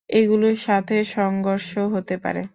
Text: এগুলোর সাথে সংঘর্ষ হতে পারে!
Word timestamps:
এগুলোর 0.09 0.57
সাথে 0.59 0.95
সংঘর্ষ 1.15 1.71
হতে 1.93 2.15
পারে! 2.23 2.41